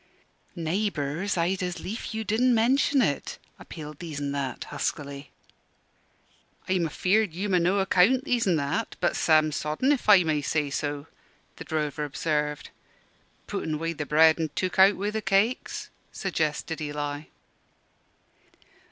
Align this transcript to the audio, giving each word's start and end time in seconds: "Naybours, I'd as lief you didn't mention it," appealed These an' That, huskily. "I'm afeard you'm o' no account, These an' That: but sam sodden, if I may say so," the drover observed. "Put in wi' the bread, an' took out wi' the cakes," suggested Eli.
"Naybours, 0.55 1.37
I'd 1.37 1.61
as 1.61 1.79
lief 1.79 2.11
you 2.11 2.23
didn't 2.23 2.55
mention 2.55 3.03
it," 3.03 3.37
appealed 3.59 3.99
These 3.99 4.19
an' 4.19 4.31
That, 4.31 4.63
huskily. 4.63 5.29
"I'm 6.67 6.87
afeard 6.87 7.33
you'm 7.35 7.53
o' 7.53 7.59
no 7.59 7.77
account, 7.77 8.23
These 8.25 8.47
an' 8.47 8.55
That: 8.55 8.95
but 8.99 9.15
sam 9.15 9.51
sodden, 9.51 9.91
if 9.91 10.09
I 10.09 10.23
may 10.23 10.41
say 10.41 10.71
so," 10.71 11.05
the 11.57 11.63
drover 11.65 12.03
observed. 12.03 12.71
"Put 13.45 13.63
in 13.63 13.77
wi' 13.77 13.93
the 13.93 14.07
bread, 14.07 14.39
an' 14.39 14.49
took 14.55 14.79
out 14.79 14.95
wi' 14.95 15.11
the 15.11 15.21
cakes," 15.21 15.91
suggested 16.11 16.81
Eli. 16.81 17.25